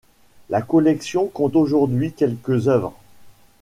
La 0.49 0.63
collection 0.63 1.27
compte 1.27 1.55
aujourd'hui 1.55 2.11
quelque 2.11 2.67
œuvres. 2.67 2.95